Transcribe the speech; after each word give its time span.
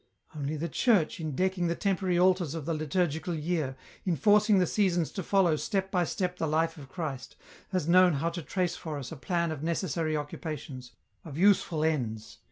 "Only 0.35 0.57
the 0.57 0.67
Church, 0.67 1.19
in 1.19 1.35
decking 1.35 1.67
the 1.67 1.75
temporary 1.75 2.17
altars 2.17 2.55
of 2.55 2.65
the 2.65 2.73
liturgical 2.73 3.35
year, 3.35 3.77
in 4.03 4.15
forcing 4.15 4.57
the 4.57 4.65
seasons 4.65 5.11
to 5.11 5.21
follow 5.21 5.55
step 5.55 5.91
by 5.91 6.05
step 6.05 6.37
the 6.39 6.47
life 6.47 6.75
of 6.77 6.89
Christ, 6.89 7.35
has 7.71 7.87
known 7.87 8.13
how 8.13 8.31
to 8.31 8.41
trace 8.41 8.75
for 8.75 8.97
us 8.97 9.11
a 9.11 9.15
plan 9.15 9.51
of 9.51 9.61
necessary 9.61 10.17
occupations, 10.17 10.93
of 11.23 11.37
useful 11.37 11.83
ends. 11.83 12.39